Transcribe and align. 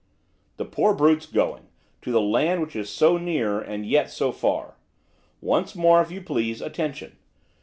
'The 0.57 0.65
poor 0.65 0.95
brute's 0.95 1.27
going, 1.27 1.67
to 2.01 2.11
the 2.11 2.19
land 2.19 2.59
which 2.59 2.75
is 2.75 2.89
so 2.89 3.17
near, 3.19 3.59
and 3.59 3.85
yet 3.85 4.09
so 4.09 4.31
far. 4.31 4.73
Once 5.41 5.75
more, 5.75 6.01
if 6.01 6.09
you 6.09 6.21
please, 6.23 6.59
attention. 6.59 7.17